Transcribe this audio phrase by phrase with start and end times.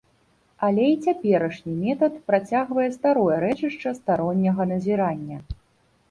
[0.67, 5.37] Але і цяперашні метад працягвае старое рэчышча старонняга назірання.